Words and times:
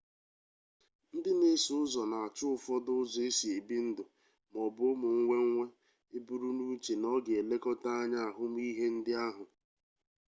ndị 1.15 1.31
na-eso 1.39 1.71
ụzọ 1.83 2.01
na-achụ 2.11 2.45
ụfọdụ 2.55 2.91
ụzọ 3.01 3.19
esi 3.29 3.47
ebi 3.57 3.77
ndụ 3.87 4.03
ma 4.51 4.57
ọ 4.67 4.69
bụ 4.75 4.83
ụmụ 4.93 5.07
mmewe 5.17 5.65
eburunuche 6.15 6.93
na 7.01 7.07
ọ 7.15 7.17
ga-elekọta 7.25 7.89
anya 8.01 8.19
ahụmihe 8.29 8.85
ndị 8.95 9.11
ahụ 9.25 9.43